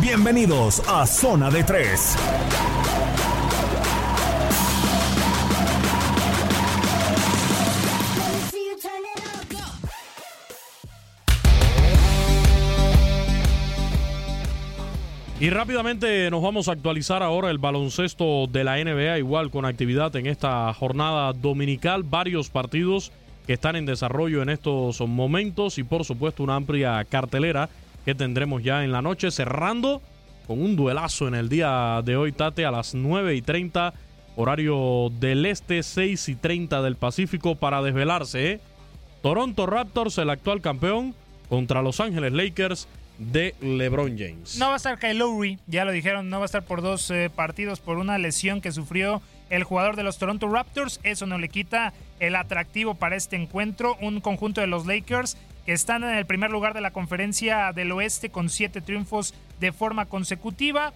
Bienvenidos 0.00 0.80
a 0.88 1.04
Zona 1.06 1.50
de 1.50 1.64
Tres. 1.64 2.16
Y 15.40 15.50
rápidamente 15.50 16.30
nos 16.30 16.42
vamos 16.42 16.68
a 16.68 16.72
actualizar 16.72 17.24
ahora 17.24 17.50
el 17.50 17.58
baloncesto 17.58 18.46
de 18.46 18.62
la 18.62 18.76
NBA, 18.76 19.18
igual 19.18 19.50
con 19.50 19.64
actividad 19.64 20.14
en 20.14 20.26
esta 20.26 20.72
jornada 20.74 21.32
dominical, 21.32 22.04
varios 22.04 22.50
partidos 22.50 23.10
que 23.48 23.54
están 23.54 23.74
en 23.74 23.86
desarrollo 23.86 24.42
en 24.42 24.50
estos 24.50 25.00
momentos 25.00 25.78
y 25.78 25.82
por 25.82 26.04
supuesto 26.04 26.44
una 26.44 26.54
amplia 26.54 27.04
cartelera 27.04 27.68
que 28.08 28.14
tendremos 28.14 28.62
ya 28.62 28.84
en 28.84 28.90
la 28.90 29.02
noche, 29.02 29.30
cerrando 29.30 30.00
con 30.46 30.62
un 30.62 30.76
duelazo 30.76 31.28
en 31.28 31.34
el 31.34 31.50
día 31.50 32.00
de 32.02 32.16
hoy, 32.16 32.32
Tate, 32.32 32.64
a 32.64 32.70
las 32.70 32.94
9 32.94 33.34
y 33.34 33.42
30, 33.42 33.92
horario 34.34 35.12
del 35.20 35.44
este, 35.44 35.82
6 35.82 36.30
y 36.30 36.34
30 36.34 36.80
del 36.80 36.96
Pacífico, 36.96 37.56
para 37.56 37.82
desvelarse. 37.82 38.52
¿eh? 38.52 38.60
Toronto 39.20 39.66
Raptors, 39.66 40.16
el 40.16 40.30
actual 40.30 40.62
campeón, 40.62 41.14
contra 41.50 41.82
Los 41.82 42.00
Ángeles 42.00 42.32
Lakers 42.32 42.88
de 43.18 43.54
LeBron 43.60 44.16
James. 44.16 44.56
No 44.58 44.68
va 44.68 44.72
a 44.72 44.76
estar 44.76 44.98
Kyle 44.98 45.58
ya 45.66 45.84
lo 45.84 45.92
dijeron, 45.92 46.30
no 46.30 46.38
va 46.38 46.44
a 46.44 46.46
estar 46.46 46.64
por 46.64 46.80
dos 46.80 47.10
eh, 47.10 47.28
partidos 47.28 47.80
por 47.80 47.98
una 47.98 48.16
lesión 48.16 48.62
que 48.62 48.72
sufrió 48.72 49.20
el 49.50 49.64
jugador 49.64 49.96
de 49.96 50.02
los 50.02 50.16
Toronto 50.16 50.48
Raptors. 50.48 50.98
Eso 51.02 51.26
no 51.26 51.36
le 51.36 51.50
quita 51.50 51.92
el 52.20 52.36
atractivo 52.36 52.94
para 52.94 53.16
este 53.16 53.36
encuentro. 53.36 53.98
Un 54.00 54.22
conjunto 54.22 54.62
de 54.62 54.66
los 54.66 54.86
Lakers 54.86 55.36
están 55.72 56.02
en 56.04 56.14
el 56.14 56.26
primer 56.26 56.50
lugar 56.50 56.74
de 56.74 56.80
la 56.80 56.92
conferencia 56.92 57.72
del 57.72 57.92
oeste 57.92 58.30
con 58.30 58.48
siete 58.48 58.80
triunfos 58.80 59.34
de 59.60 59.72
forma 59.72 60.06
consecutiva. 60.06 60.92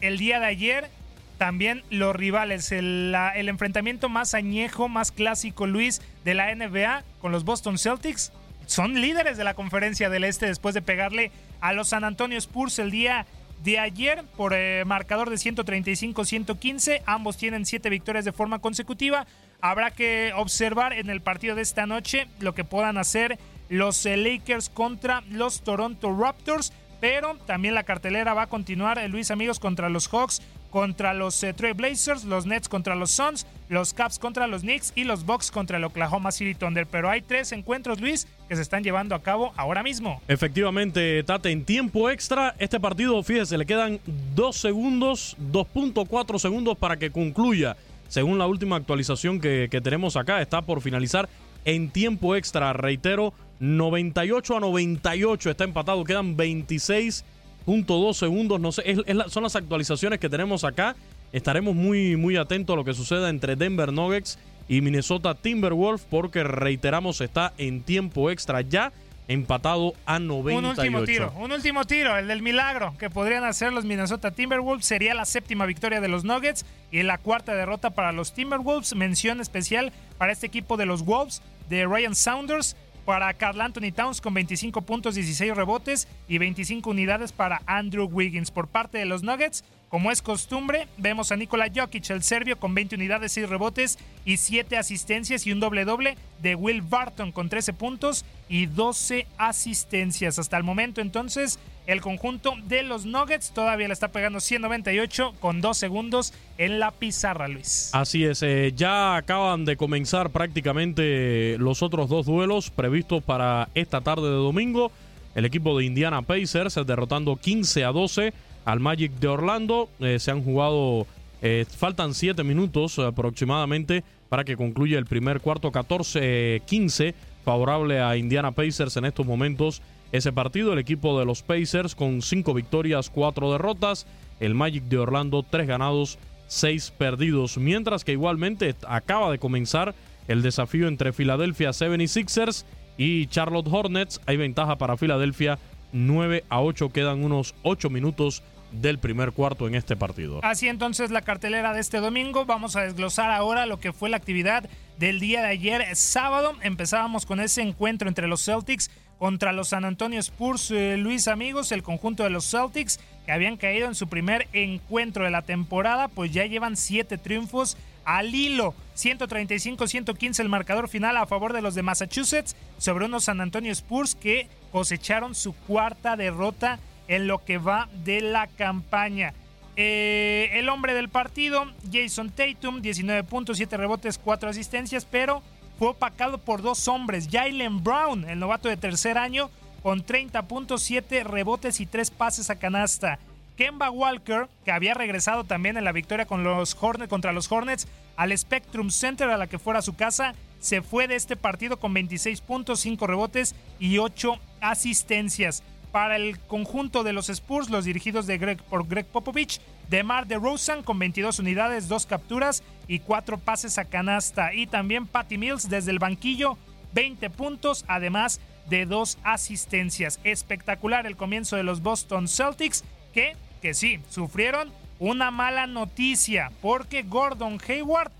El 0.00 0.18
día 0.18 0.40
de 0.40 0.46
ayer 0.46 0.90
también 1.38 1.84
los 1.88 2.14
rivales, 2.14 2.72
el, 2.72 3.14
enfrentamiento 3.34 4.08
más 4.08 4.34
añejo, 4.34 4.88
más 4.88 5.12
clásico, 5.12 5.66
Luis, 5.66 6.02
de 6.24 6.34
la 6.34 6.52
NBA 6.54 7.04
con 7.20 7.30
los 7.30 7.44
Boston 7.44 7.78
Celtics. 7.78 8.32
Son 8.66 9.00
líderes 9.00 9.38
de 9.38 9.44
la 9.44 9.54
conferencia 9.54 10.10
del 10.10 10.24
este 10.24 10.46
después 10.46 10.74
de 10.74 10.82
pegarle 10.82 11.30
a 11.60 11.72
los 11.72 11.88
San 11.88 12.04
Antonio 12.04 12.36
Spurs 12.38 12.78
el 12.80 12.90
día 12.90 13.24
de 13.62 13.78
ayer 13.78 14.24
por 14.36 14.52
eh, 14.54 14.84
marcador 14.84 15.30
de 15.30 15.36
135-115. 15.36 17.02
Ambos 17.06 17.36
tienen 17.36 17.66
siete 17.66 17.88
victorias 17.88 18.24
de 18.24 18.32
forma 18.32 18.58
consecutiva. 18.58 19.26
Habrá 19.60 19.90
que 19.92 20.32
observar 20.36 20.92
en 20.92 21.08
el 21.08 21.20
partido 21.20 21.54
de 21.54 21.62
esta 21.62 21.86
noche 21.86 22.26
lo 22.40 22.54
que 22.54 22.64
puedan 22.64 22.98
hacer 22.98 23.38
los 23.68 24.04
eh, 24.06 24.16
Lakers 24.16 24.68
contra 24.68 25.22
los 25.30 25.62
Toronto 25.62 26.16
Raptors. 26.16 26.72
Pero 27.00 27.36
también 27.46 27.74
la 27.74 27.84
cartelera 27.84 28.34
va 28.34 28.42
a 28.42 28.46
continuar, 28.48 28.98
eh, 28.98 29.08
Luis 29.08 29.30
amigos, 29.30 29.60
contra 29.60 29.88
los 29.88 30.08
Hawks, 30.08 30.42
contra 30.70 31.14
los 31.14 31.42
eh, 31.42 31.54
Blazers, 31.74 32.24
los 32.24 32.44
Nets 32.44 32.68
contra 32.68 32.94
los 32.94 33.10
Suns, 33.10 33.46
los 33.68 33.94
Caps 33.94 34.18
contra 34.18 34.46
los 34.46 34.62
Knicks 34.62 34.92
y 34.94 35.04
los 35.04 35.24
Bucks 35.24 35.50
contra 35.50 35.78
el 35.78 35.84
Oklahoma 35.84 36.32
City 36.32 36.54
Thunder. 36.54 36.86
Pero 36.86 37.08
hay 37.08 37.22
tres 37.22 37.52
encuentros, 37.52 38.00
Luis, 38.00 38.26
que 38.48 38.56
se 38.56 38.62
están 38.62 38.82
llevando 38.82 39.14
a 39.14 39.22
cabo 39.22 39.52
ahora 39.56 39.82
mismo. 39.82 40.20
Efectivamente, 40.28 41.22
Tate, 41.22 41.50
en 41.50 41.64
tiempo 41.64 42.10
extra, 42.10 42.54
este 42.58 42.80
partido, 42.80 43.22
fíjese, 43.22 43.56
le 43.56 43.66
quedan 43.66 44.00
2 44.34 44.56
segundos, 44.56 45.36
2.4 45.52 46.38
segundos 46.38 46.76
para 46.76 46.96
que 46.96 47.10
concluya. 47.10 47.76
Según 48.08 48.38
la 48.38 48.46
última 48.46 48.76
actualización 48.76 49.38
que 49.38 49.80
tenemos 49.82 50.16
acá, 50.16 50.40
está 50.40 50.62
por 50.62 50.80
finalizar 50.80 51.28
en 51.66 51.90
tiempo 51.90 52.34
extra. 52.34 52.72
Reitero, 52.72 53.34
98 53.60 54.56
a 54.56 54.60
98 54.60 55.50
está 55.50 55.64
empatado. 55.64 56.04
Quedan 56.04 56.36
26.2 56.36 58.14
segundos. 58.16 58.60
No 58.60 58.72
sé, 58.72 58.82
es- 58.86 59.00
es 59.06 59.16
la- 59.16 59.28
son 59.28 59.42
las 59.42 59.56
actualizaciones 59.56 60.18
que 60.18 60.28
tenemos 60.28 60.64
acá. 60.64 60.96
Estaremos 61.32 61.74
muy, 61.74 62.16
muy 62.16 62.36
atentos 62.36 62.74
a 62.74 62.76
lo 62.76 62.84
que 62.84 62.94
suceda 62.94 63.28
entre 63.28 63.56
Denver 63.56 63.92
Nuggets 63.92 64.38
y 64.68 64.80
Minnesota 64.80 65.34
Timberwolves 65.34 66.06
porque 66.08 66.42
reiteramos 66.44 67.20
está 67.20 67.52
en 67.58 67.82
tiempo 67.82 68.30
extra 68.30 68.60
ya 68.62 68.92
empatado 69.28 69.92
a 70.06 70.18
98. 70.18 70.58
Un 70.58 70.64
último 70.64 71.04
tiro, 71.04 71.32
un 71.36 71.52
último 71.52 71.84
tiro, 71.84 72.16
el 72.16 72.28
del 72.28 72.40
milagro 72.40 72.94
que 72.98 73.10
podrían 73.10 73.44
hacer 73.44 73.74
los 73.74 73.84
Minnesota 73.84 74.30
Timberwolves. 74.30 74.86
Sería 74.86 75.12
la 75.12 75.26
séptima 75.26 75.66
victoria 75.66 76.00
de 76.00 76.08
los 76.08 76.24
Nuggets 76.24 76.64
y 76.90 77.02
la 77.02 77.18
cuarta 77.18 77.54
derrota 77.54 77.90
para 77.90 78.12
los 78.12 78.32
Timberwolves. 78.32 78.94
Mención 78.94 79.42
especial 79.42 79.92
para 80.16 80.32
este 80.32 80.46
equipo 80.46 80.78
de 80.78 80.86
los 80.86 81.04
Wolves 81.04 81.42
de 81.68 81.84
Ryan 81.84 82.14
Saunders. 82.14 82.74
Para 83.08 83.32
Carl 83.32 83.58
Anthony 83.62 83.90
Towns 83.90 84.20
con 84.20 84.34
25 84.34 84.82
puntos, 84.82 85.14
16 85.14 85.56
rebotes 85.56 86.08
y 86.28 86.36
25 86.36 86.90
unidades 86.90 87.32
para 87.32 87.62
Andrew 87.64 88.04
Wiggins. 88.04 88.50
Por 88.50 88.68
parte 88.68 88.98
de 88.98 89.06
los 89.06 89.22
Nuggets, 89.22 89.64
como 89.88 90.10
es 90.10 90.20
costumbre, 90.20 90.86
vemos 90.98 91.32
a 91.32 91.36
Nikola 91.36 91.70
Jokic, 91.74 92.10
el 92.10 92.22
serbio, 92.22 92.58
con 92.58 92.74
20 92.74 92.96
unidades, 92.96 93.32
6 93.32 93.48
rebotes 93.48 93.98
y 94.26 94.36
7 94.36 94.76
asistencias 94.76 95.46
y 95.46 95.52
un 95.52 95.60
doble-doble 95.60 96.16
de 96.42 96.54
Will 96.54 96.82
Barton 96.82 97.32
con 97.32 97.48
13 97.48 97.72
puntos 97.72 98.26
y 98.50 98.66
12 98.66 99.26
asistencias. 99.38 100.38
Hasta 100.38 100.58
el 100.58 100.62
momento, 100.62 101.00
entonces, 101.00 101.58
el 101.86 102.02
conjunto 102.02 102.52
de 102.64 102.82
los 102.82 103.06
Nuggets 103.06 103.52
todavía 103.52 103.88
le 103.88 103.94
está 103.94 104.08
pegando 104.08 104.40
198 104.40 105.34
con 105.40 105.62
2 105.62 105.78
segundos 105.78 106.34
en 106.58 106.80
la 106.80 106.90
pizarra, 106.90 107.48
Luis. 107.48 107.90
Así 107.94 108.24
es, 108.24 108.42
eh, 108.42 108.74
ya 108.76 109.16
acaban 109.16 109.64
de 109.64 109.78
comenzar 109.78 110.28
prácticamente 110.28 111.56
los 111.58 111.82
otros 111.82 112.10
dos 112.10 112.26
duelos 112.26 112.70
previstos 112.70 113.22
para 113.22 113.70
esta 113.74 114.02
tarde 114.02 114.28
de 114.28 114.36
domingo. 114.36 114.92
El 115.34 115.46
equipo 115.46 115.78
de 115.78 115.86
Indiana 115.86 116.20
Pacers 116.20 116.74
derrotando 116.84 117.36
15 117.36 117.84
a 117.84 117.92
12 117.92 118.34
al 118.68 118.80
Magic 118.80 119.12
de 119.12 119.28
Orlando. 119.28 119.88
Eh, 119.98 120.18
se 120.18 120.30
han 120.30 120.44
jugado, 120.44 121.06
eh, 121.40 121.64
faltan 121.66 122.12
7 122.12 122.44
minutos 122.44 122.98
aproximadamente 122.98 124.04
para 124.28 124.44
que 124.44 124.58
concluya 124.58 124.98
el 124.98 125.06
primer 125.06 125.40
cuarto 125.40 125.72
14-15 125.72 127.14
favorable 127.46 128.02
a 128.02 128.18
Indiana 128.18 128.52
Pacers 128.52 128.98
en 128.98 129.06
estos 129.06 129.24
momentos. 129.24 129.80
Ese 130.12 130.34
partido, 130.34 130.74
el 130.74 130.78
equipo 130.78 131.18
de 131.18 131.24
los 131.24 131.42
Pacers 131.42 131.94
con 131.94 132.20
5 132.20 132.52
victorias, 132.52 133.08
4 133.08 133.52
derrotas. 133.52 134.06
El 134.38 134.54
Magic 134.54 134.84
de 134.84 134.98
Orlando, 134.98 135.46
3 135.48 135.66
ganados, 135.66 136.18
6 136.48 136.92
perdidos. 136.98 137.56
Mientras 137.56 138.04
que 138.04 138.12
igualmente 138.12 138.74
acaba 138.86 139.30
de 139.30 139.38
comenzar 139.38 139.94
el 140.28 140.42
desafío 140.42 140.88
entre 140.88 141.14
Philadelphia 141.14 141.70
76ers 141.70 142.66
y 142.98 143.28
Charlotte 143.28 143.68
Hornets. 143.70 144.20
Hay 144.26 144.36
ventaja 144.36 144.76
para 144.76 144.98
Filadelfia 144.98 145.58
9 145.92 146.44
a 146.50 146.60
8. 146.60 146.90
Quedan 146.90 147.24
unos 147.24 147.54
8 147.62 147.88
minutos 147.88 148.42
del 148.72 148.98
primer 148.98 149.32
cuarto 149.32 149.66
en 149.66 149.74
este 149.74 149.96
partido. 149.96 150.40
Así 150.42 150.68
entonces 150.68 151.10
la 151.10 151.22
cartelera 151.22 151.72
de 151.72 151.80
este 151.80 151.98
domingo. 151.98 152.44
Vamos 152.44 152.76
a 152.76 152.82
desglosar 152.82 153.30
ahora 153.30 153.66
lo 153.66 153.80
que 153.80 153.92
fue 153.92 154.08
la 154.08 154.16
actividad 154.16 154.68
del 154.98 155.20
día 155.20 155.42
de 155.42 155.48
ayer 155.48 155.96
sábado. 155.96 156.54
Empezábamos 156.62 157.26
con 157.26 157.40
ese 157.40 157.62
encuentro 157.62 158.08
entre 158.08 158.28
los 158.28 158.44
Celtics 158.44 158.90
contra 159.18 159.52
los 159.52 159.68
San 159.68 159.84
Antonio 159.84 160.20
Spurs. 160.20 160.70
Eh, 160.70 160.96
Luis 160.96 161.28
amigos, 161.28 161.72
el 161.72 161.82
conjunto 161.82 162.24
de 162.24 162.30
los 162.30 162.50
Celtics 162.50 163.00
que 163.26 163.32
habían 163.32 163.56
caído 163.56 163.88
en 163.88 163.94
su 163.94 164.08
primer 164.08 164.48
encuentro 164.52 165.24
de 165.24 165.30
la 165.30 165.42
temporada, 165.42 166.08
pues 166.08 166.32
ya 166.32 166.46
llevan 166.46 166.76
siete 166.76 167.18
triunfos 167.18 167.76
al 168.04 168.34
hilo. 168.34 168.74
135-115 168.96 170.40
el 170.40 170.48
marcador 170.48 170.88
final 170.88 171.16
a 171.16 171.26
favor 171.26 171.52
de 171.52 171.60
los 171.60 171.74
de 171.74 171.82
Massachusetts 171.82 172.56
sobre 172.78 173.04
unos 173.04 173.24
San 173.24 173.40
Antonio 173.40 173.70
Spurs 173.72 174.14
que 174.14 174.48
cosecharon 174.72 175.34
su 175.34 175.52
cuarta 175.52 176.16
derrota 176.16 176.78
en 177.08 177.26
lo 177.26 177.44
que 177.44 177.58
va 177.58 177.88
de 178.04 178.20
la 178.20 178.46
campaña. 178.46 179.34
Eh, 179.76 180.50
el 180.54 180.68
hombre 180.68 180.94
del 180.94 181.08
partido, 181.08 181.64
Jason 181.92 182.30
Tatum, 182.30 182.82
19 182.82 183.24
puntos, 183.24 183.56
7 183.56 183.76
rebotes, 183.76 184.18
4 184.18 184.50
asistencias, 184.50 185.04
pero 185.04 185.42
fue 185.78 185.88
opacado 185.88 186.38
por 186.38 186.62
dos 186.62 186.88
hombres. 186.88 187.28
Jalen 187.30 187.82
Brown, 187.82 188.28
el 188.28 188.38
novato 188.38 188.68
de 188.68 188.76
tercer 188.76 189.16
año, 189.16 189.50
con 189.82 190.04
30 190.04 190.48
puntos, 190.48 190.82
7 190.82 191.22
rebotes 191.24 191.80
y 191.80 191.86
3 191.86 192.10
pases 192.10 192.50
a 192.50 192.58
canasta. 192.58 193.18
Kemba 193.56 193.90
Walker, 193.90 194.48
que 194.64 194.72
había 194.72 194.94
regresado 194.94 195.44
también 195.44 195.76
en 195.76 195.84
la 195.84 195.92
victoria 195.92 196.26
con 196.26 196.44
los 196.44 196.76
Hornets, 196.80 197.10
contra 197.10 197.32
los 197.32 197.50
Hornets 197.50 197.88
al 198.16 198.36
Spectrum 198.36 198.90
Center 198.90 199.30
a 199.30 199.36
la 199.36 199.46
que 199.46 199.58
fuera 199.58 199.82
su 199.82 199.94
casa, 199.96 200.34
se 200.60 200.82
fue 200.82 201.06
de 201.06 201.14
este 201.14 201.36
partido 201.36 201.78
con 201.78 201.94
26 201.94 202.40
puntos, 202.40 202.80
5 202.80 203.06
rebotes 203.06 203.54
y 203.78 203.98
8 203.98 204.38
asistencias 204.60 205.62
para 205.90 206.16
el 206.16 206.38
conjunto 206.38 207.02
de 207.02 207.12
los 207.12 207.28
Spurs, 207.28 207.70
los 207.70 207.84
dirigidos 207.84 208.26
de 208.26 208.38
Greg, 208.38 208.62
por 208.62 208.86
Greg 208.86 209.06
Popovich, 209.06 209.60
DeMar 209.88 210.26
DeRozan 210.26 210.82
con 210.82 210.98
22 210.98 211.38
unidades, 211.38 211.88
2 211.88 212.06
capturas 212.06 212.62
y 212.86 213.00
4 213.00 213.38
pases 213.38 213.78
a 213.78 213.84
canasta. 213.84 214.54
Y 214.54 214.66
también 214.66 215.06
Patty 215.06 215.38
Mills 215.38 215.68
desde 215.68 215.90
el 215.90 215.98
banquillo, 215.98 216.58
20 216.92 217.30
puntos, 217.30 217.84
además 217.88 218.40
de 218.68 218.86
2 218.86 219.18
asistencias. 219.24 220.20
Espectacular 220.24 221.06
el 221.06 221.16
comienzo 221.16 221.56
de 221.56 221.62
los 221.62 221.82
Boston 221.82 222.28
Celtics, 222.28 222.84
que, 223.12 223.36
que 223.62 223.74
sí, 223.74 224.00
sufrieron 224.10 224.70
una 224.98 225.30
mala 225.30 225.66
noticia, 225.66 226.50
porque 226.60 227.02
Gordon 227.02 227.58
Hayward 227.66 228.12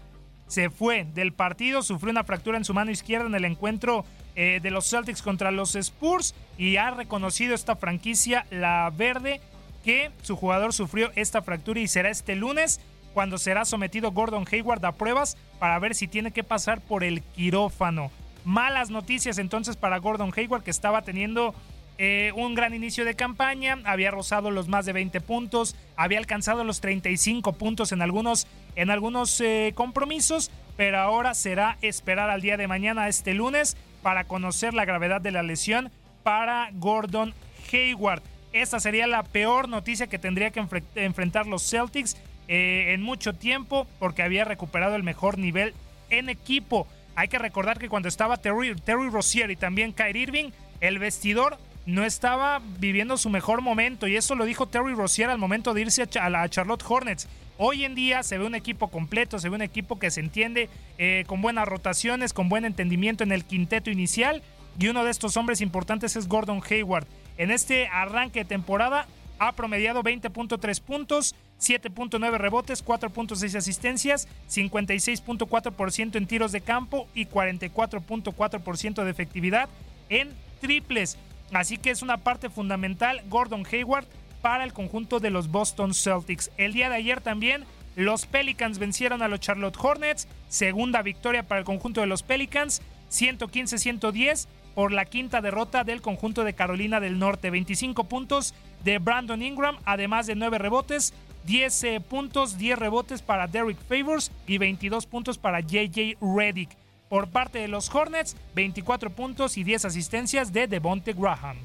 se 0.48 0.70
fue 0.70 1.06
del 1.14 1.32
partido, 1.32 1.82
sufrió 1.82 2.10
una 2.10 2.24
fractura 2.24 2.58
en 2.58 2.64
su 2.64 2.74
mano 2.74 2.90
izquierda 2.90 3.26
en 3.26 3.34
el 3.34 3.44
encuentro 3.44 4.04
eh, 4.34 4.60
de 4.62 4.70
los 4.70 4.88
Celtics 4.88 5.22
contra 5.22 5.50
los 5.50 5.76
Spurs 5.76 6.34
y 6.56 6.76
ha 6.76 6.90
reconocido 6.90 7.54
esta 7.54 7.76
franquicia, 7.76 8.46
la 8.50 8.90
verde, 8.96 9.40
que 9.84 10.10
su 10.22 10.36
jugador 10.36 10.72
sufrió 10.72 11.12
esta 11.14 11.42
fractura 11.42 11.80
y 11.80 11.88
será 11.88 12.10
este 12.10 12.34
lunes 12.34 12.80
cuando 13.14 13.38
será 13.38 13.64
sometido 13.64 14.12
Gordon 14.12 14.46
Hayward 14.50 14.84
a 14.84 14.92
pruebas 14.92 15.36
para 15.58 15.78
ver 15.78 15.94
si 15.94 16.08
tiene 16.08 16.30
que 16.30 16.44
pasar 16.44 16.80
por 16.80 17.04
el 17.04 17.22
quirófano. 17.22 18.10
Malas 18.44 18.90
noticias 18.90 19.38
entonces 19.38 19.76
para 19.76 19.98
Gordon 19.98 20.32
Hayward 20.34 20.62
que 20.62 20.70
estaba 20.70 21.02
teniendo 21.02 21.54
eh, 22.00 22.30
un 22.36 22.54
gran 22.54 22.74
inicio 22.74 23.04
de 23.04 23.14
campaña, 23.14 23.78
había 23.84 24.12
rozado 24.12 24.52
los 24.52 24.68
más 24.68 24.86
de 24.86 24.92
20 24.92 25.20
puntos, 25.20 25.74
había 25.96 26.18
alcanzado 26.18 26.62
los 26.62 26.80
35 26.80 27.54
puntos 27.54 27.90
en 27.90 28.02
algunos, 28.02 28.46
en 28.78 28.90
algunos 28.90 29.40
eh, 29.40 29.72
compromisos, 29.74 30.52
pero 30.76 31.00
ahora 31.00 31.34
será 31.34 31.76
esperar 31.82 32.30
al 32.30 32.40
día 32.40 32.56
de 32.56 32.68
mañana, 32.68 33.08
este 33.08 33.34
lunes, 33.34 33.76
para 34.02 34.22
conocer 34.24 34.72
la 34.72 34.84
gravedad 34.84 35.20
de 35.20 35.32
la 35.32 35.42
lesión 35.42 35.90
para 36.22 36.70
Gordon 36.74 37.34
Hayward. 37.72 38.22
Esta 38.52 38.78
sería 38.78 39.08
la 39.08 39.24
peor 39.24 39.68
noticia 39.68 40.06
que 40.06 40.20
tendría 40.20 40.52
que 40.52 40.64
enfrentar 40.94 41.48
los 41.48 41.68
Celtics 41.68 42.16
eh, 42.46 42.94
en 42.94 43.02
mucho 43.02 43.32
tiempo 43.32 43.88
porque 43.98 44.22
había 44.22 44.44
recuperado 44.44 44.94
el 44.94 45.02
mejor 45.02 45.38
nivel 45.38 45.74
en 46.08 46.28
equipo. 46.28 46.86
Hay 47.16 47.26
que 47.26 47.38
recordar 47.38 47.80
que 47.80 47.88
cuando 47.88 48.08
estaba 48.08 48.36
Terry, 48.36 48.76
Terry 48.76 49.10
Rozier 49.10 49.50
y 49.50 49.56
también 49.56 49.92
Kyrie 49.92 50.22
Irving, 50.22 50.50
el 50.80 51.00
vestidor 51.00 51.58
no 51.84 52.04
estaba 52.04 52.62
viviendo 52.78 53.16
su 53.16 53.28
mejor 53.28 53.60
momento 53.60 54.06
y 54.06 54.14
eso 54.14 54.36
lo 54.36 54.44
dijo 54.44 54.68
Terry 54.68 54.94
Rozier 54.94 55.30
al 55.30 55.38
momento 55.38 55.74
de 55.74 55.80
irse 55.80 56.08
a, 56.20 56.30
la 56.30 56.48
Charlotte 56.48 56.84
Hornets. 56.86 57.26
Hoy 57.60 57.84
en 57.84 57.96
día 57.96 58.22
se 58.22 58.38
ve 58.38 58.46
un 58.46 58.54
equipo 58.54 58.86
completo, 58.86 59.40
se 59.40 59.48
ve 59.48 59.56
un 59.56 59.62
equipo 59.62 59.98
que 59.98 60.12
se 60.12 60.20
entiende 60.20 60.70
eh, 60.96 61.24
con 61.26 61.42
buenas 61.42 61.66
rotaciones, 61.66 62.32
con 62.32 62.48
buen 62.48 62.64
entendimiento 62.64 63.24
en 63.24 63.32
el 63.32 63.44
quinteto 63.44 63.90
inicial. 63.90 64.42
Y 64.78 64.86
uno 64.86 65.04
de 65.04 65.10
estos 65.10 65.36
hombres 65.36 65.60
importantes 65.60 66.14
es 66.14 66.28
Gordon 66.28 66.62
Hayward. 66.70 67.08
En 67.36 67.50
este 67.50 67.88
arranque 67.88 68.40
de 68.40 68.44
temporada 68.44 69.08
ha 69.40 69.52
promediado 69.56 70.04
20.3 70.04 70.80
puntos, 70.80 71.34
7.9 71.60 72.38
rebotes, 72.38 72.84
4.6 72.84 73.56
asistencias, 73.56 74.28
56.4% 74.48 76.14
en 76.14 76.26
tiros 76.28 76.52
de 76.52 76.60
campo 76.60 77.08
y 77.12 77.26
44.4% 77.26 79.02
de 79.02 79.10
efectividad 79.10 79.68
en 80.10 80.32
triples. 80.60 81.18
Así 81.52 81.76
que 81.76 81.90
es 81.90 82.02
una 82.02 82.18
parte 82.18 82.50
fundamental 82.50 83.20
Gordon 83.28 83.66
Hayward 83.70 84.06
para 84.40 84.64
el 84.64 84.72
conjunto 84.72 85.20
de 85.20 85.30
los 85.30 85.50
Boston 85.50 85.94
Celtics. 85.94 86.50
El 86.56 86.72
día 86.72 86.88
de 86.88 86.96
ayer 86.96 87.20
también 87.20 87.64
los 87.96 88.26
Pelicans 88.26 88.78
vencieron 88.78 89.22
a 89.22 89.28
los 89.28 89.40
Charlotte 89.40 89.76
Hornets, 89.76 90.28
segunda 90.48 91.02
victoria 91.02 91.42
para 91.42 91.58
el 91.58 91.64
conjunto 91.64 92.00
de 92.00 92.06
los 92.06 92.22
Pelicans, 92.22 92.80
115-110 93.10 94.46
por 94.74 94.92
la 94.92 95.04
quinta 95.04 95.40
derrota 95.40 95.82
del 95.82 96.00
conjunto 96.00 96.44
de 96.44 96.54
Carolina 96.54 97.00
del 97.00 97.18
Norte, 97.18 97.50
25 97.50 98.04
puntos 98.04 98.54
de 98.84 98.98
Brandon 98.98 99.42
Ingram, 99.42 99.76
además 99.84 100.28
de 100.28 100.36
9 100.36 100.58
rebotes, 100.58 101.12
10 101.46 101.84
eh, 101.84 102.00
puntos, 102.00 102.58
10 102.58 102.78
rebotes 102.78 103.22
para 103.22 103.48
Derek 103.48 103.78
Favors 103.88 104.30
y 104.46 104.58
22 104.58 105.06
puntos 105.06 105.38
para 105.38 105.60
JJ 105.60 106.18
Reddick. 106.20 106.70
Por 107.08 107.28
parte 107.28 107.58
de 107.58 107.68
los 107.68 107.92
Hornets, 107.92 108.36
24 108.54 109.10
puntos 109.10 109.56
y 109.56 109.64
10 109.64 109.86
asistencias 109.86 110.52
de 110.52 110.68
Devonte 110.68 111.14
Graham. 111.14 111.56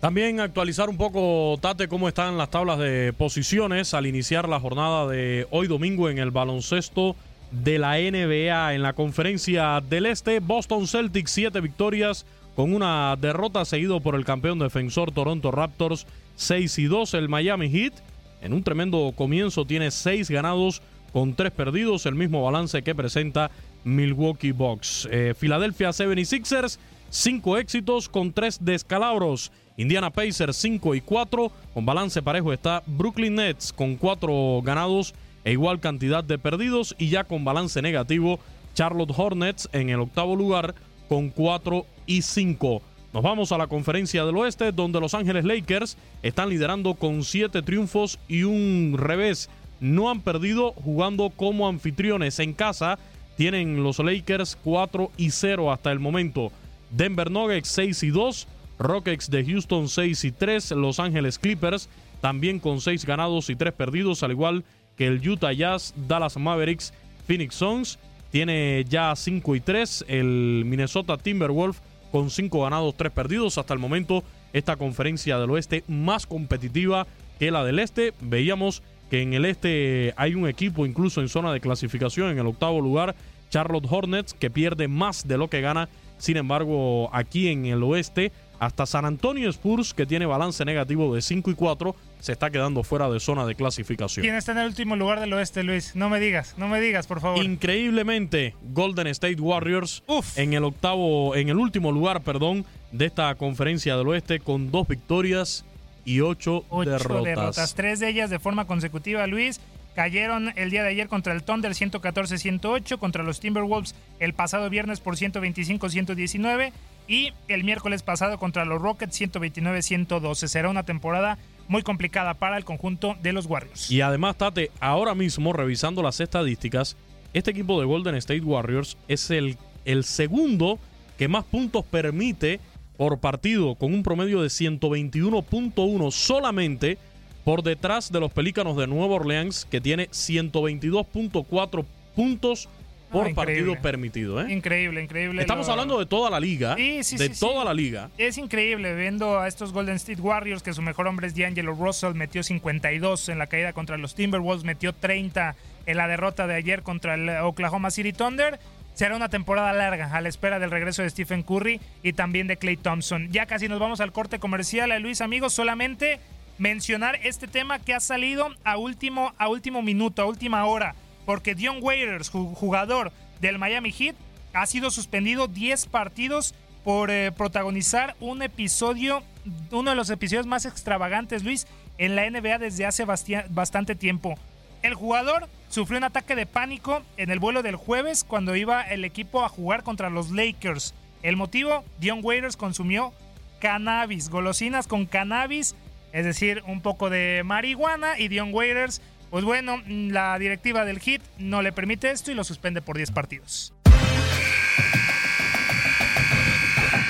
También 0.00 0.40
actualizar 0.40 0.88
un 0.88 0.96
poco, 0.96 1.58
Tate, 1.60 1.86
cómo 1.86 2.08
están 2.08 2.38
las 2.38 2.48
tablas 2.48 2.78
de 2.78 3.12
posiciones 3.12 3.92
al 3.92 4.06
iniciar 4.06 4.48
la 4.48 4.58
jornada 4.58 5.06
de 5.06 5.46
hoy 5.50 5.66
domingo 5.66 6.08
en 6.08 6.18
el 6.18 6.30
baloncesto 6.30 7.16
de 7.50 7.78
la 7.78 7.98
NBA 7.98 8.74
en 8.74 8.82
la 8.82 8.94
conferencia 8.94 9.82
del 9.82 10.06
Este. 10.06 10.40
Boston 10.40 10.86
Celtics, 10.86 11.32
siete 11.32 11.60
victorias 11.60 12.24
con 12.56 12.72
una 12.72 13.14
derrota 13.20 13.66
seguido 13.66 14.00
por 14.00 14.14
el 14.14 14.24
campeón 14.24 14.58
defensor 14.58 15.12
Toronto 15.12 15.50
Raptors 15.50 16.06
6 16.36 16.78
y 16.78 16.84
2. 16.86 17.12
El 17.14 17.28
Miami 17.28 17.68
Heat 17.68 17.92
en 18.40 18.54
un 18.54 18.62
tremendo 18.62 19.12
comienzo 19.14 19.66
tiene 19.66 19.90
6 19.90 20.30
ganados 20.30 20.80
con 21.12 21.34
3 21.34 21.52
perdidos, 21.52 22.06
el 22.06 22.14
mismo 22.14 22.42
balance 22.42 22.82
que 22.82 22.94
presenta 22.94 23.50
Milwaukee 23.84 24.52
Bucks. 24.52 25.06
Eh, 25.10 25.34
Philadelphia 25.38 25.90
76ers, 25.90 26.78
5 27.10 27.58
éxitos 27.58 28.08
con 28.08 28.32
3 28.32 28.64
descalabros. 28.64 29.50
Indiana 29.76 30.10
Pacers 30.10 30.56
5 30.56 30.94
y 30.94 31.00
4. 31.00 31.52
Con 31.74 31.84
balance 31.84 32.22
parejo 32.22 32.52
está 32.52 32.82
Brooklyn 32.86 33.34
Nets 33.34 33.72
con 33.72 33.96
4 33.96 34.62
ganados 34.62 35.14
e 35.44 35.52
igual 35.52 35.80
cantidad 35.80 36.22
de 36.22 36.38
perdidos. 36.38 36.94
Y 36.98 37.08
ya 37.08 37.24
con 37.24 37.44
balance 37.44 37.82
negativo, 37.82 38.38
Charlotte 38.74 39.12
Hornets 39.16 39.68
en 39.72 39.90
el 39.90 40.00
octavo 40.00 40.36
lugar 40.36 40.74
con 41.08 41.30
4 41.30 41.84
y 42.06 42.22
5. 42.22 42.82
Nos 43.12 43.22
vamos 43.24 43.50
a 43.50 43.58
la 43.58 43.66
conferencia 43.66 44.24
del 44.24 44.36
oeste 44.36 44.70
donde 44.70 45.00
Los 45.00 45.14
Ángeles 45.14 45.44
Lakers 45.44 45.96
están 46.22 46.48
liderando 46.48 46.94
con 46.94 47.24
7 47.24 47.62
triunfos 47.62 48.20
y 48.28 48.44
un 48.44 48.94
revés. 48.96 49.50
No 49.80 50.10
han 50.10 50.20
perdido 50.20 50.72
jugando 50.72 51.30
como 51.30 51.66
anfitriones 51.66 52.38
en 52.38 52.52
casa. 52.52 53.00
Tienen 53.36 53.82
los 53.82 53.98
Lakers 53.98 54.56
4 54.62 55.10
y 55.16 55.30
0 55.30 55.72
hasta 55.72 55.90
el 55.90 55.98
momento. 55.98 56.52
Denver 56.90 57.30
Nuggets 57.30 57.68
6 57.68 58.02
y 58.02 58.10
2. 58.10 58.48
Rockets 58.78 59.30
de 59.30 59.44
Houston 59.44 59.88
6 59.88 60.24
y 60.24 60.32
3. 60.32 60.70
Los 60.72 61.00
Ángeles 61.00 61.38
Clippers 61.38 61.88
también 62.20 62.58
con 62.58 62.80
6 62.80 63.04
ganados 63.04 63.50
y 63.50 63.56
3 63.56 63.72
perdidos, 63.72 64.22
al 64.22 64.32
igual 64.32 64.64
que 64.96 65.06
el 65.06 65.26
Utah 65.26 65.52
Jazz, 65.52 65.94
Dallas 66.08 66.36
Mavericks, 66.36 66.92
Phoenix 67.26 67.54
Suns. 67.54 67.98
Tiene 68.30 68.84
ya 68.88 69.14
5 69.16 69.56
y 69.56 69.60
3 69.60 70.04
el 70.08 70.62
Minnesota 70.66 71.16
Timberwolves 71.16 71.82
con 72.12 72.30
5 72.30 72.62
ganados, 72.62 72.96
3 72.96 73.12
perdidos. 73.12 73.58
Hasta 73.58 73.74
el 73.74 73.80
momento, 73.80 74.22
esta 74.52 74.76
conferencia 74.76 75.38
del 75.38 75.50
oeste 75.50 75.84
más 75.88 76.26
competitiva 76.26 77.06
que 77.38 77.50
la 77.50 77.64
del 77.64 77.78
este. 77.78 78.12
Veíamos 78.20 78.82
que 79.10 79.22
en 79.22 79.34
el 79.34 79.44
este 79.44 80.14
hay 80.16 80.34
un 80.34 80.48
equipo 80.48 80.86
incluso 80.86 81.20
en 81.20 81.28
zona 81.28 81.52
de 81.52 81.60
clasificación 81.60 82.30
en 82.30 82.38
el 82.38 82.46
octavo 82.46 82.80
lugar, 82.80 83.16
Charlotte 83.50 83.86
Hornets, 83.90 84.34
que 84.34 84.50
pierde 84.50 84.86
más 84.86 85.26
de 85.26 85.36
lo 85.36 85.48
que 85.48 85.60
gana. 85.60 85.88
Sin 86.20 86.36
embargo, 86.36 87.10
aquí 87.12 87.48
en 87.48 87.64
el 87.66 87.82
oeste, 87.82 88.30
hasta 88.58 88.84
San 88.84 89.06
Antonio 89.06 89.48
Spurs, 89.48 89.94
que 89.94 90.04
tiene 90.04 90.26
balance 90.26 90.62
negativo 90.66 91.14
de 91.14 91.22
5 91.22 91.50
y 91.50 91.54
4, 91.54 91.96
se 92.20 92.32
está 92.32 92.50
quedando 92.50 92.82
fuera 92.84 93.08
de 93.08 93.18
zona 93.18 93.46
de 93.46 93.54
clasificación. 93.54 94.22
¿Quién 94.22 94.36
está 94.36 94.52
en 94.52 94.58
el 94.58 94.66
último 94.66 94.96
lugar 94.96 95.18
del 95.18 95.32
oeste, 95.32 95.62
Luis? 95.62 95.96
No 95.96 96.10
me 96.10 96.20
digas, 96.20 96.54
no 96.58 96.68
me 96.68 96.78
digas, 96.78 97.06
por 97.06 97.22
favor. 97.22 97.42
Increíblemente, 97.42 98.54
Golden 98.74 99.06
State 99.06 99.40
Warriors 99.40 100.02
en 100.36 100.52
el 100.52 100.64
octavo, 100.64 101.34
en 101.34 101.48
el 101.48 101.56
último 101.56 101.90
lugar, 101.90 102.20
perdón, 102.20 102.66
de 102.92 103.06
esta 103.06 103.34
conferencia 103.36 103.96
del 103.96 104.06
oeste 104.08 104.40
con 104.40 104.70
dos 104.70 104.86
victorias 104.86 105.64
y 106.04 106.20
ocho, 106.20 106.64
Ocho 106.68 106.90
derrotas. 106.90 107.24
derrotas. 107.24 107.74
Tres 107.74 107.98
de 108.00 108.10
ellas 108.10 108.28
de 108.28 108.38
forma 108.38 108.66
consecutiva, 108.66 109.26
Luis. 109.26 109.58
Cayeron 109.94 110.52
el 110.56 110.70
día 110.70 110.82
de 110.82 110.90
ayer 110.90 111.08
contra 111.08 111.32
el 111.32 111.42
Thunder 111.42 111.72
114-108, 111.72 112.98
contra 112.98 113.22
los 113.22 113.40
Timberwolves 113.40 113.94
el 114.18 114.34
pasado 114.34 114.70
viernes 114.70 115.00
por 115.00 115.16
125-119 115.16 116.72
y 117.08 117.32
el 117.48 117.64
miércoles 117.64 118.02
pasado 118.02 118.38
contra 118.38 118.64
los 118.64 118.80
Rockets 118.80 119.20
129-112. 119.20 120.46
Será 120.46 120.68
una 120.68 120.84
temporada 120.84 121.38
muy 121.66 121.82
complicada 121.82 122.34
para 122.34 122.56
el 122.56 122.64
conjunto 122.64 123.16
de 123.22 123.32
los 123.32 123.46
Warriors. 123.46 123.90
Y 123.90 124.00
además, 124.00 124.36
Tate, 124.36 124.70
ahora 124.80 125.14
mismo 125.14 125.52
revisando 125.52 126.02
las 126.02 126.20
estadísticas, 126.20 126.96
este 127.32 127.50
equipo 127.50 127.80
de 127.80 127.86
Golden 127.86 128.14
State 128.16 128.42
Warriors 128.42 128.96
es 129.08 129.30
el, 129.30 129.56
el 129.84 130.04
segundo 130.04 130.78
que 131.18 131.28
más 131.28 131.44
puntos 131.44 131.84
permite 131.84 132.60
por 132.96 133.18
partido, 133.18 133.76
con 133.76 133.94
un 133.94 134.02
promedio 134.02 134.42
de 134.42 134.48
121.1 134.48 136.10
solamente 136.10 136.98
por 137.44 137.62
detrás 137.62 138.12
de 138.12 138.20
los 138.20 138.32
Pelícanos 138.32 138.76
de 138.76 138.86
Nueva 138.86 139.14
Orleans, 139.16 139.66
que 139.70 139.80
tiene 139.80 140.08
122.4 140.10 141.84
puntos 142.14 142.68
por 143.10 143.26
Ah, 143.26 143.30
partido 143.34 143.58
increíble. 143.72 143.80
permitido. 143.82 144.40
¿eh? 144.40 144.52
Increíble, 144.52 145.02
increíble. 145.02 145.40
Estamos 145.42 145.66
lo- 145.66 145.72
hablando 145.72 145.98
de 145.98 146.06
toda 146.06 146.30
la 146.30 146.38
liga. 146.38 146.76
Sí, 146.76 147.02
sí, 147.02 147.16
de 147.16 147.34
sí, 147.34 147.40
toda 147.40 147.64
la 147.64 147.74
liga. 147.74 148.08
Es 148.18 148.38
increíble 148.38 148.94
viendo 148.94 149.40
a 149.40 149.48
estos 149.48 149.72
Golden 149.72 149.96
State 149.96 150.20
Warriors 150.20 150.62
que 150.62 150.72
su 150.72 150.80
mejor 150.82 151.08
hombre 151.08 151.26
es 151.26 151.34
D'Angelo 151.36 151.74
Russell, 151.74 152.14
metió 152.14 152.44
52 152.44 153.28
en 153.28 153.38
la 153.38 153.48
caída 153.48 153.72
contra 153.72 153.96
los 153.98 154.14
Timberwolves, 154.14 154.62
metió 154.64 154.92
30 154.92 155.56
en 155.86 155.96
la 155.96 156.06
derrota 156.06 156.46
de 156.46 156.54
ayer 156.54 156.82
contra 156.82 157.14
el 157.14 157.28
Oklahoma 157.42 157.90
City 157.90 158.12
Thunder. 158.12 158.60
Será 158.94 159.16
una 159.16 159.28
temporada 159.28 159.72
larga 159.72 160.14
a 160.14 160.20
la 160.20 160.28
espera 160.28 160.58
del 160.60 160.70
regreso 160.70 161.02
de 161.02 161.10
Stephen 161.10 161.42
Curry 161.42 161.80
y 162.04 162.12
también 162.12 162.46
de 162.46 162.58
Clay 162.58 162.76
Thompson. 162.76 163.28
Ya 163.32 163.46
casi 163.46 163.66
nos 163.66 163.80
vamos 163.80 164.00
al 164.00 164.12
corte 164.12 164.38
comercial, 164.38 164.92
eh, 164.92 165.00
Luis, 165.00 165.20
amigos, 165.20 165.52
solamente 165.52 166.20
mencionar 166.60 167.18
este 167.24 167.48
tema 167.48 167.78
que 167.78 167.94
ha 167.94 168.00
salido 168.00 168.50
a 168.64 168.76
último, 168.76 169.32
a 169.38 169.48
último 169.48 169.80
minuto, 169.82 170.20
a 170.22 170.26
última 170.26 170.64
hora, 170.66 170.94
porque 171.24 171.54
Dion 171.54 171.78
Waiters, 171.80 172.30
ju- 172.30 172.54
jugador 172.54 173.12
del 173.40 173.58
Miami 173.58 173.90
Heat, 173.90 174.14
ha 174.52 174.66
sido 174.66 174.90
suspendido 174.90 175.48
10 175.48 175.86
partidos 175.86 176.54
por 176.84 177.10
eh, 177.10 177.32
protagonizar 177.32 178.14
un 178.20 178.42
episodio, 178.42 179.22
uno 179.70 179.90
de 179.90 179.96
los 179.96 180.10
episodios 180.10 180.46
más 180.46 180.66
extravagantes, 180.66 181.42
Luis, 181.44 181.66
en 181.96 182.14
la 182.14 182.28
NBA 182.28 182.58
desde 182.58 182.84
hace 182.84 183.04
bastante 183.04 183.94
tiempo. 183.94 184.34
El 184.82 184.94
jugador 184.94 185.48
sufrió 185.70 185.96
un 185.98 186.04
ataque 186.04 186.34
de 186.36 186.44
pánico 186.46 187.02
en 187.16 187.30
el 187.30 187.38
vuelo 187.38 187.62
del 187.62 187.76
jueves 187.76 188.22
cuando 188.24 188.54
iba 188.54 188.82
el 188.82 189.04
equipo 189.06 189.44
a 189.44 189.48
jugar 189.48 189.82
contra 189.82 190.10
los 190.10 190.30
Lakers. 190.30 190.94
El 191.22 191.36
motivo, 191.36 191.84
Dion 192.00 192.20
Waiters 192.22 192.56
consumió 192.56 193.12
cannabis, 193.60 194.28
golosinas 194.30 194.86
con 194.86 195.04
cannabis, 195.06 195.74
es 196.12 196.24
decir, 196.24 196.62
un 196.66 196.80
poco 196.80 197.10
de 197.10 197.42
marihuana 197.44 198.18
y 198.18 198.28
Dion 198.28 198.50
Waiters, 198.52 199.00
pues 199.30 199.44
bueno, 199.44 199.80
la 199.86 200.38
directiva 200.38 200.84
del 200.84 200.98
Heat 200.98 201.22
no 201.38 201.62
le 201.62 201.72
permite 201.72 202.10
esto 202.10 202.32
y 202.32 202.34
lo 202.34 202.44
suspende 202.44 202.82
por 202.82 202.96
10 202.96 203.10
partidos. 203.12 203.72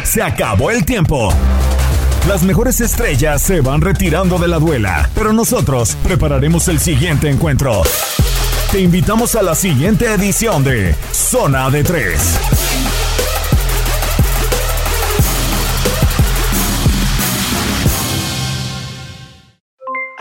Se 0.02 0.22
acabó 0.22 0.70
el 0.70 0.84
tiempo. 0.84 1.32
Las 2.28 2.42
mejores 2.42 2.80
estrellas 2.80 3.40
se 3.40 3.60
van 3.60 3.80
retirando 3.80 4.38
de 4.38 4.48
la 4.48 4.58
duela, 4.58 5.08
pero 5.14 5.32
nosotros 5.32 5.96
prepararemos 6.02 6.68
el 6.68 6.78
siguiente 6.78 7.30
encuentro. 7.30 7.82
Te 8.70 8.80
invitamos 8.80 9.34
a 9.36 9.42
la 9.42 9.54
siguiente 9.54 10.06
edición 10.12 10.62
de 10.62 10.94
Zona 11.12 11.70
de 11.70 11.82
Tres. 11.82 12.69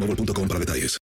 boostmobile.com 0.00 0.48
para 0.48 0.58
detalles. 0.58 1.09